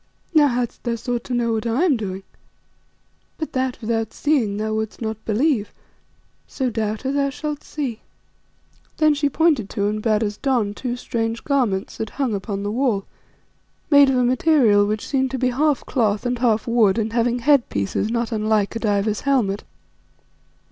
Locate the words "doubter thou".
6.71-7.29